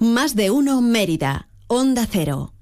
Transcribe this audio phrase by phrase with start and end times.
[0.00, 2.54] Más de uno Mérida, Onda Cero.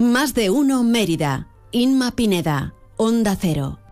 [0.00, 3.83] Más de uno Mérida, Inma Pineda, Onda Cero.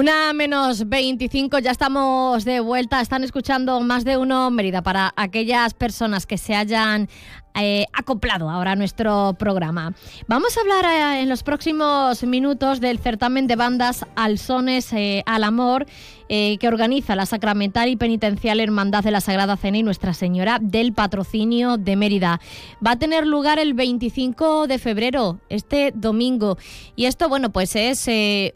[0.00, 3.02] Una menos 25, ya estamos de vuelta.
[3.02, 7.10] Están escuchando más de uno Mérida para aquellas personas que se hayan
[7.54, 9.92] eh, acoplado ahora a nuestro programa.
[10.28, 15.44] Vamos a hablar eh, en los próximos minutos del certamen de bandas Alsones eh, al
[15.44, 15.86] Amor
[16.30, 20.92] que organiza la Sacramental y Penitencial Hermandad de la Sagrada Cena y Nuestra Señora del
[20.92, 22.40] Patrocinio de Mérida.
[22.86, 26.56] Va a tener lugar el 25 de febrero, este domingo.
[26.94, 28.08] Y esto, bueno, pues es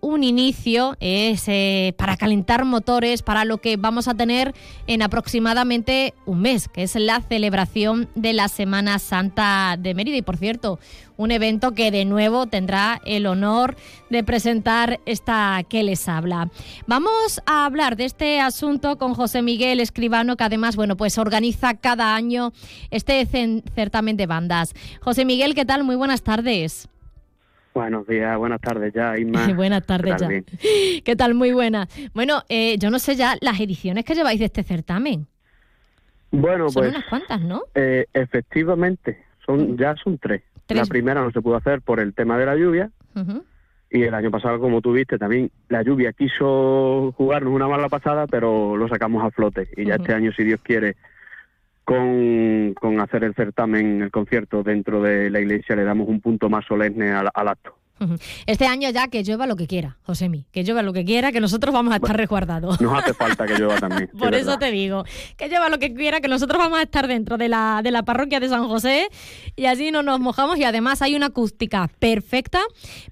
[0.02, 1.46] un inicio, es
[1.96, 4.54] para calentar motores para lo que vamos a tener
[4.86, 10.16] en aproximadamente un mes, que es la celebración de la Semana Santa de Mérida.
[10.16, 10.78] Y por cierto,
[11.16, 13.76] un evento que de nuevo tendrá el honor
[14.10, 16.50] de presentar esta que les habla.
[16.86, 21.74] Vamos a hablar de este asunto con José Miguel Escribano, que además, bueno, pues organiza
[21.74, 22.52] cada año
[22.90, 24.74] este certamen de bandas.
[25.00, 25.84] José Miguel, ¿qué tal?
[25.84, 26.88] Muy buenas tardes.
[27.74, 29.48] Buenos días, buenas tardes ya, Isma.
[29.56, 30.28] buenas tardes ya.
[31.04, 31.34] ¿Qué tal?
[31.34, 31.88] Muy buena.
[32.14, 35.26] Bueno, eh, yo no sé ya las ediciones que lleváis de este certamen.
[36.34, 36.94] Bueno, son pues.
[36.94, 37.62] unas cuantas, ¿no?
[37.74, 40.42] Eh, efectivamente, son ya son tres.
[40.68, 42.90] La primera no se pudo hacer por el tema de la lluvia.
[43.90, 48.26] Y el año pasado, como tú viste, también la lluvia quiso jugarnos una mala pasada,
[48.26, 49.68] pero lo sacamos a flote.
[49.76, 50.96] Y ya este año, si Dios quiere,
[51.84, 56.48] con, con hacer el certamen, el concierto dentro de la iglesia, le damos un punto
[56.48, 57.76] más solemne al acto.
[58.46, 61.40] Este año ya que llueva lo que quiera, Josemi, que llueva lo que quiera, que
[61.40, 62.80] nosotros vamos a estar resguardados.
[62.80, 64.10] Nos hace falta que llueva también.
[64.18, 65.04] Por eso te digo,
[65.36, 68.02] que llueva lo que quiera, que nosotros vamos a estar dentro de la, de la
[68.02, 69.08] parroquia de San José
[69.56, 72.60] y así no nos mojamos y además hay una acústica perfecta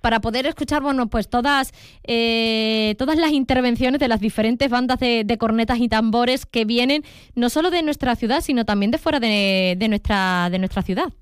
[0.00, 1.72] para poder escuchar, bueno, pues todas,
[2.04, 7.50] eh, todas las intervenciones de las diferentes bandas de, cornetas y tambores que vienen no
[7.50, 11.12] solo de nuestra ciudad, sino también de fuera de, de nuestra, de nuestra ciudad.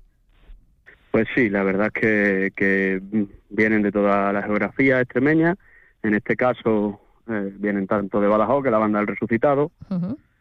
[1.11, 3.01] Pues sí, la verdad es que,
[3.49, 5.55] vienen de toda la geografía extremeña.
[6.03, 9.71] En este caso eh, vienen tanto de Badajoz, que la banda del Resucitado,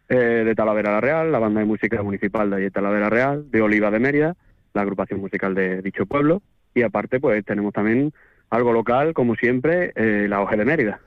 [0.09, 3.63] eh, de Talavera la Real, la banda de música municipal de allí Talavera Real, de
[3.63, 4.37] Oliva de Mérida,
[4.73, 6.41] la agrupación musical de dicho pueblo.
[6.73, 8.13] Y aparte, pues tenemos también
[8.49, 11.01] algo local, como siempre, eh, la OGE de Mérida.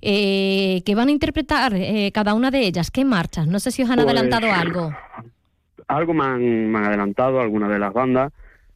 [0.00, 1.72] ¿Qué van a interpretar
[2.12, 2.90] cada una de ellas?
[2.90, 3.48] ¿Qué marchas?
[3.48, 4.92] No sé si os han pues, adelantado algo.
[5.86, 8.32] Algo me han adelantado algunas de las bandas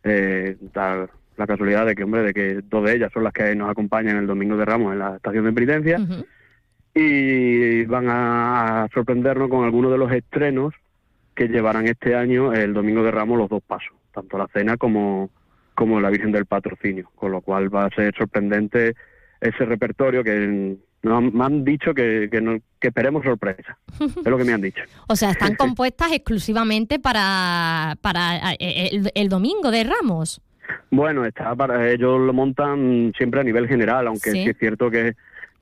[0.08, 3.70] eh, la casualidad de que, hombre, de que dos de ellas son las que nos
[3.70, 5.98] acompañan el Domingo de Ramos en la estación de penitencia
[6.94, 10.74] y van a sorprendernos con algunos de los estrenos
[11.34, 15.30] que llevarán este año el Domingo de Ramos los dos pasos, tanto la cena como,
[15.74, 18.94] como la Virgen del Patrocinio, con lo cual va a ser sorprendente
[19.40, 20.76] ese repertorio que
[21.08, 23.78] me han dicho que, que, que esperemos sorpresa.
[24.00, 24.82] Es lo que me han dicho.
[25.08, 30.40] o sea, están compuestas exclusivamente para, para eh, el, domingo de Ramos.
[30.90, 34.44] Bueno, está para, ellos lo montan siempre a nivel general, aunque ¿Sí?
[34.48, 35.14] es cierto que,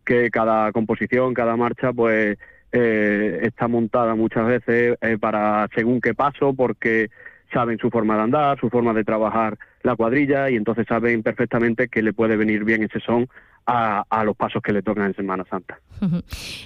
[0.04, 2.38] que cada composición, cada marcha, pues
[2.72, 7.10] eh, está montada muchas veces eh, para según qué paso, porque
[7.52, 11.88] saben su forma de andar, su forma de trabajar la cuadrilla y entonces saben perfectamente
[11.88, 13.28] que le puede venir bien ese son
[13.66, 15.80] a, los pasos que le tocan en Semana Santa.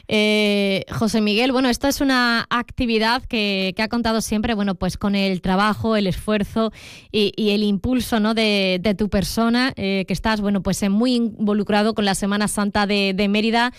[0.09, 5.15] Eh, José Miguel, bueno, esta es una actividad que, ha contado siempre, bueno, pues con
[5.15, 6.73] el trabajo, el esfuerzo
[7.11, 8.35] y, el impulso, ¿no?
[8.35, 12.87] De, tu persona, eh, que estás, bueno, pues eh, muy involucrado con la Semana Santa
[12.87, 13.73] de, Mérida,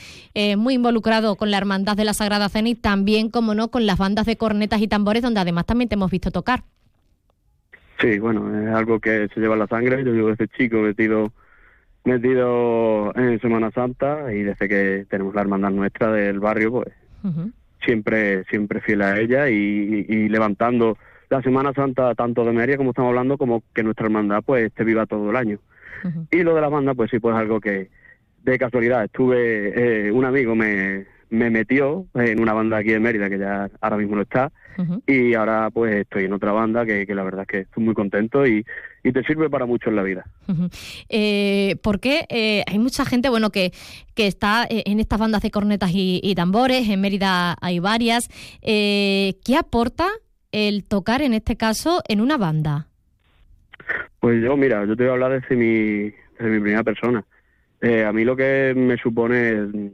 [0.58, 3.98] muy involucrado con la Hermandad de la Sagrada Cena y también, como no, con las
[3.98, 6.64] bandas de cornetas y tambores, donde además también te hemos visto tocar.
[8.00, 10.04] Sí, bueno, es algo que se lleva en la sangre.
[10.04, 11.32] Yo llevo desde chico metido
[12.04, 16.88] metido en Semana Santa y desde que tenemos la hermandad nuestra del barrio, pues
[17.84, 20.98] siempre siempre fiel a ella y, levantando
[21.30, 24.84] la Semana Santa tanto de Meria como estamos hablando como que nuestra hermandad pues esté
[24.84, 25.60] viva todo el año.
[26.32, 27.90] Y lo de la banda pues sí pues algo que
[28.44, 33.30] de casualidad estuve eh, un amigo me me metió en una banda aquí de Mérida
[33.30, 34.52] que ya ahora mismo no está
[35.08, 38.46] y ahora pues estoy en otra banda que, la verdad es que estoy muy contento
[38.46, 38.66] y,
[39.04, 40.26] te sirve para mucho en la vida.
[41.10, 43.72] eh, porque eh, hay mucha gente bueno que,
[44.14, 48.28] que está eh, en estas bandas de cornetas y, tambores, en Mérida hay varias.
[48.62, 50.08] Eh, ¿Qué aporta
[50.52, 52.88] el tocar en este caso en una banda?
[54.20, 57.24] Pues yo, mira, yo te voy a hablar desde mi, desde mi primera persona.
[57.82, 59.92] a mí lo que me supone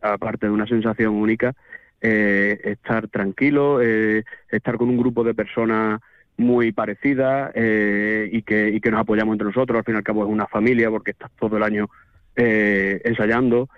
[0.00, 1.54] aparte de una sensación única,
[2.00, 6.00] eh, estar tranquilo, eh, estar con un grupo de personas
[6.36, 9.78] muy parecidas eh, y, que, y que nos apoyamos entre nosotros.
[9.78, 11.88] Al fin y al cabo es una familia porque estás todo el año
[12.36, 13.68] ensayando.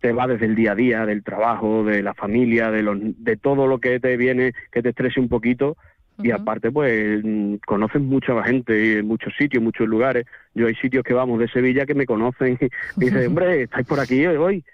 [0.00, 3.66] Te va desde el día a día, del trabajo, de la familia, de, de todo
[3.66, 5.76] lo que te viene, que te estrese un poquito.
[6.22, 10.26] Y aparte, pues, mm, conoces mucha gente, muchos sitios, muchos lugares.
[10.54, 14.00] Yo hay sitios que vamos de Sevilla que me conocen y dicen, hombre, estáis por
[14.00, 14.64] aquí hoy.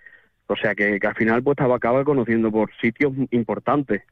[0.47, 4.03] O sea que, al final pues acaba conociendo por sitios importantes.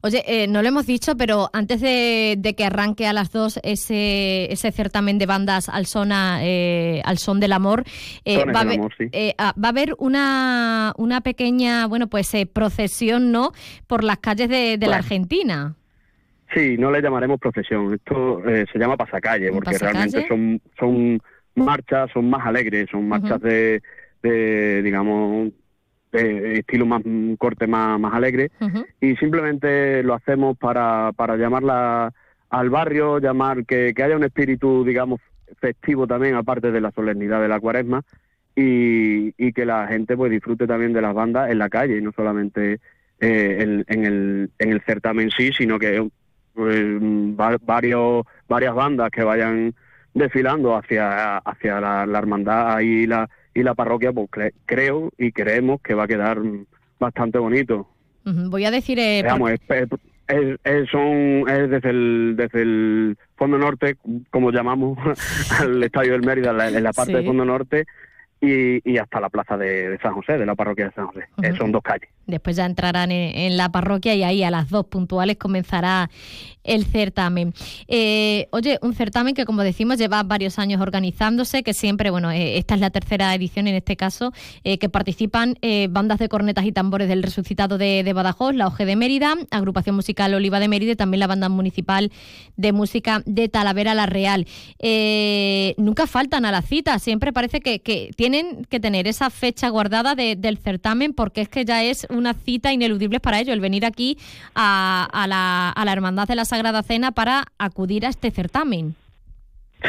[0.00, 4.50] Oye, eh, no lo hemos dicho, pero antes de, que arranque a las dos ese,
[4.50, 7.84] ese certamen de bandas al son, eh, al son del amor,
[8.24, 8.80] eh, va, a haber,
[9.36, 13.52] ah, va, a haber, una, una pequeña bueno pues procesión no
[13.86, 15.74] por las calles de, la Argentina.
[16.54, 21.20] Sí, no le llamaremos procesión, esto se llama pasacalle, porque realmente son, son
[21.54, 23.82] marchas, son más alegres, son marchas de
[24.22, 25.52] de, digamos,
[26.12, 27.02] de estilo más
[27.38, 28.50] corte más, más alegre.
[29.00, 32.12] Y simplemente lo hacemos para, para llamarla
[32.50, 35.20] al barrio, llamar que, que haya un espíritu, digamos,
[35.58, 38.02] festivo también, aparte de la solemnidad de la cuaresma,
[38.54, 42.02] y, y que la gente pues disfrute también de las bandas en la calle, y
[42.02, 42.80] no solamente
[43.20, 46.06] eh, en, en, el, en el certamen sí, sino que
[46.52, 46.84] pues,
[47.64, 49.74] varios, varias bandas que vayan
[50.12, 54.28] desfilando hacia, hacia la, la hermandad y la, y la parroquia, pues
[54.66, 56.38] creo y creemos que va a quedar
[56.98, 57.88] bastante bonito.
[58.24, 58.98] Voy a decir...
[58.98, 59.24] Eh,
[60.64, 63.96] es, son, es desde el, desde el Fondo Norte,
[64.30, 64.98] como llamamos
[65.60, 67.86] al Estadio del Mérida, en la parte del Fondo Norte,
[68.40, 71.26] y, hasta la plaza de, San José, de la parroquia de San José.
[71.42, 72.08] Eh, son dos calles.
[72.26, 76.10] Después ya entrarán en, la parroquia y ahí a las dos puntuales comenzará
[76.64, 77.52] el certamen.
[77.88, 82.58] Eh, oye, un certamen que como decimos lleva varios años organizándose, que siempre, bueno, eh,
[82.58, 84.32] esta es la tercera edición en este caso,
[84.62, 85.56] que participan
[85.90, 90.34] bandas de cornetas y tambores del resucitado de, Badajoz, la OG de Mérida, agrupación musical
[90.34, 92.12] Oliva de Mérida y también la banda municipal
[92.56, 94.46] de música de Talavera La Real.
[95.76, 100.14] nunca faltan a la cita, siempre parece que, que tienen que tener esa fecha guardada
[100.14, 104.18] del certamen porque es que ya es una cita ineludible para ellos, el venir aquí
[104.54, 108.94] a, la, a la Hermandad de la Sagrada Cena para acudir a este certamen.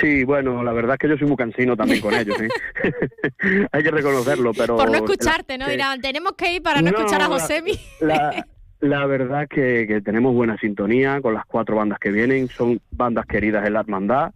[0.02, 2.50] Sí, bueno, la verdad es que yo soy muy cansino también con ellos, ¿eh?
[3.72, 4.76] hay que reconocerlo, pero...
[4.76, 5.68] Por no escucharte, ¿no?
[5.68, 7.74] Dirán, tenemos que ir para no, escuchar a Josemi.
[8.00, 8.46] La,
[8.80, 12.82] la, verdad es que, que, tenemos buena sintonía con las cuatro bandas que vienen, son
[12.92, 14.34] bandas queridas en la hermandad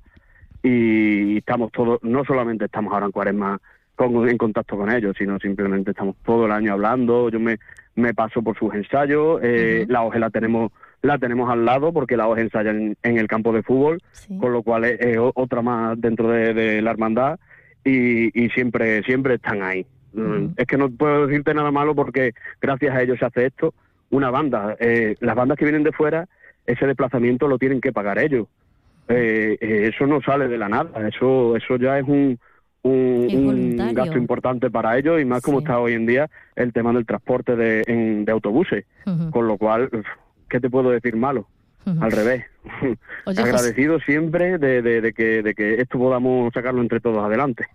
[0.62, 3.60] y estamos todos, no solamente estamos ahora en Cuaresma
[4.00, 7.58] en contacto con ellos, sino simplemente estamos todo el año hablando, yo me,
[7.96, 10.72] me paso por sus ensayos, eh, la OGE la tenemos
[11.02, 14.00] la tenemos al lado porque la OGE ensaya en, el campo de fútbol,
[14.40, 17.40] con lo cual es, otra más dentro de, la hermandad
[17.84, 19.86] y, siempre siempre están ahí.
[20.14, 23.74] Mm, es que no puedo decirte nada malo porque gracias a ellos se hace esto.
[24.10, 26.28] Una banda, eh, las bandas que vienen de fuera,
[26.66, 28.48] ese desplazamiento lo tienen que pagar ellos.
[29.08, 32.40] Eh, eso no sale de la nada, eso eso ya es un,
[32.84, 37.06] un, gasto importante para ellos y más como está hoy en día el tema del
[37.06, 38.86] transporte de, de autobuses.
[39.32, 39.90] Con lo cual,
[40.50, 41.48] ¿qué te puedo decir malo?
[42.02, 42.44] Al revés.
[43.26, 47.66] Agradecido siempre de, que, de que esto podamos sacarlo entre todos adelante.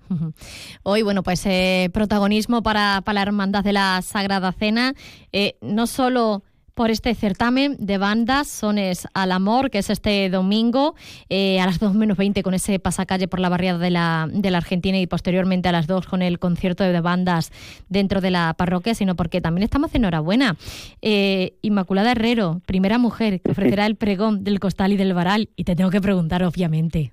[0.82, 4.92] Hoy, bueno, pues eh, protagonismo para, para la Hermandad de la Sagrada Cena.
[5.32, 6.42] Eh, no solo
[6.74, 10.94] por este certamen de bandas Sones al Amor, que es este domingo
[11.28, 14.50] eh, a las 2 menos 20 con ese pasacalle por la barriada de la, de
[14.50, 17.52] la Argentina y posteriormente a las 2 con el concierto de bandas
[17.88, 20.56] dentro de la parroquia, sino porque también estamos enhorabuena.
[21.02, 25.64] Eh, Inmaculada Herrero, primera mujer que ofrecerá el pregón del costal y del varal, y
[25.64, 27.12] te tengo que preguntar, obviamente.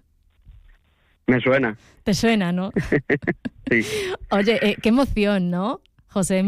[1.27, 1.77] Me suena.
[2.03, 2.71] Te suena, ¿no?
[3.69, 3.85] sí.
[4.31, 6.43] Oye, eh, qué emoción, ¿no, José?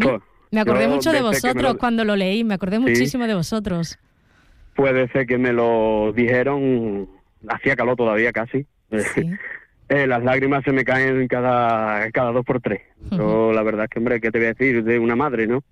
[0.52, 3.98] Me acordé mucho de vosotros cuando lo leí, me acordé muchísimo de vosotros.
[4.76, 7.10] Puede ser que me lo dijeron,
[7.48, 8.66] hacía calor todavía casi.
[9.94, 12.82] Eh, las lágrimas se me caen cada, cada dos por tres.
[13.12, 14.86] Yo, la verdad es que, hombre, ¿qué te voy a decir?
[14.86, 15.66] De una madre, ¿no?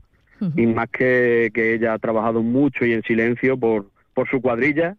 [0.58, 4.98] Y más que, que ella ha trabajado mucho y en silencio por, por su cuadrilla,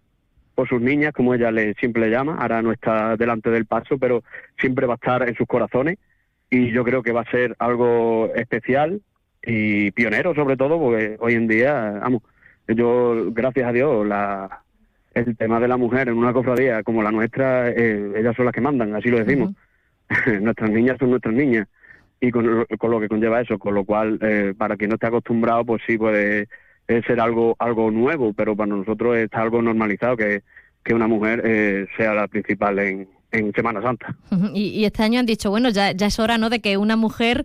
[0.54, 2.38] por sus niñas, como ella le, siempre le llama.
[2.40, 4.24] Ahora no está delante del paso, pero
[4.58, 5.98] siempre va a estar en sus corazones.
[6.48, 9.02] Y yo creo que va a ser algo especial
[9.42, 12.22] y pionero sobre todo, porque hoy en día, vamos,
[12.68, 14.62] yo, gracias a Dios, la,
[15.14, 18.54] el tema de la mujer en una cofradía como la nuestra, eh, ellas son las
[18.54, 19.54] que mandan, así lo decimos.
[20.40, 21.68] nuestras niñas son nuestras niñas
[22.20, 25.64] y con, lo que conlleva eso, con lo cual, eh, para quien no esté acostumbrado,
[25.64, 26.48] pues sí puede
[27.06, 30.42] ser algo algo nuevo, pero para nosotros está algo normalizado que,
[30.84, 34.16] que una mujer eh, sea la principal en, en Semana Santa.
[34.54, 36.50] Y, este año han dicho, bueno, ya, ya es hora ¿no?
[36.50, 37.44] de que una mujer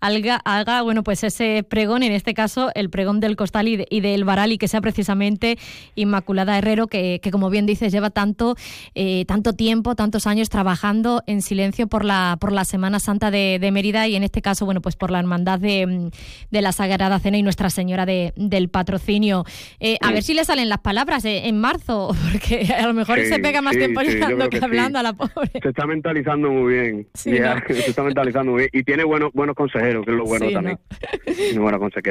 [0.00, 4.24] haga, haga, bueno, pues ese pregón, en este caso el pregón del Costal y, del
[4.24, 5.58] Baral, y que sea precisamente
[5.94, 8.56] Inmaculada Herrero, que, que como bien dices, lleva tanto,
[8.94, 13.66] eh, tanto tiempo, tantos años trabajando en silencio por la, por la Semana Santa de,
[13.72, 16.10] Mérida y en este caso, bueno, pues por la hermandad de,
[16.50, 19.44] de la Sagrada Cena y Nuestra Señora de, del Patrocinio.
[19.80, 23.18] Eh, a ver si le salen las palabras eh, en marzo, porque a lo mejor
[23.26, 25.50] se pega más tiempo llorando que, hablando a la pobre.
[25.62, 27.08] Se está mentalizando muy bien.
[27.14, 28.70] se está mentalizando muy bien.
[28.72, 30.78] Y tiene buenos, buenos consejeros, que es lo bueno también.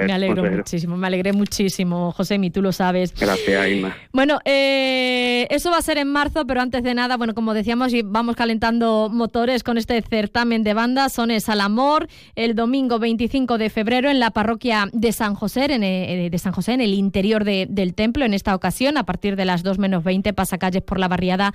[0.05, 3.13] Me alegro muchísimo, me alegré muchísimo, José, y tú lo sabes.
[3.17, 3.95] Gracias, Inma.
[4.12, 7.93] Bueno, eh, eso va a ser en marzo, pero antes de nada, bueno, como decíamos,
[8.05, 11.13] vamos calentando motores con este certamen de bandas.
[11.13, 15.84] Son al Amor, el domingo 25 de febrero en la parroquia de San José, en,
[15.84, 18.25] eh, de San José, en el interior del templo.
[18.25, 21.53] En esta ocasión, a partir de las 2 menos 20, pasacalles por la barriada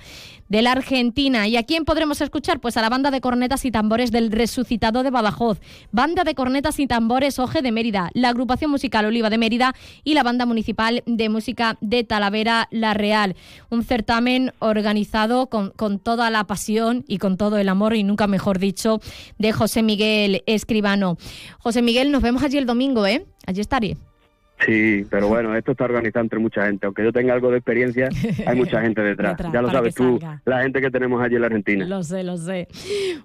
[0.49, 1.47] de la Argentina.
[1.51, 2.61] ¿Y a quién podremos escuchar?
[2.61, 5.59] Pues a la banda de cornetas y tambores del Resucitado de Badajoz,
[5.91, 10.13] banda de cornetas y tambores Oje de Mérida, la agrupación musical Oliva de Mérida y
[10.13, 13.35] la banda municipal de música de Talavera La Real.
[13.69, 18.27] Un certamen organizado con, con toda la pasión y con todo el amor, y nunca
[18.27, 19.01] mejor dicho,
[19.37, 21.17] de José Miguel Escribano.
[21.59, 23.25] José Miguel, nos vemos allí el domingo, ¿eh?
[23.45, 23.97] Allí estaré.
[24.65, 26.85] Sí, pero bueno, esto está organizado entre mucha gente.
[26.85, 28.09] Aunque yo tenga algo de experiencia,
[28.45, 29.37] hay mucha gente detrás.
[29.51, 31.85] ya lo sabes tú, la gente que tenemos allí en la Argentina.
[31.85, 32.67] Lo sé, lo sé.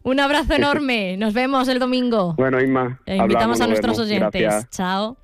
[0.02, 1.16] Un abrazo enorme.
[1.16, 2.35] Nos vemos el domingo.
[2.37, 3.00] Bueno, Isma.
[3.07, 4.69] E invitamos a nuestros oyentes.
[4.71, 5.16] Chao.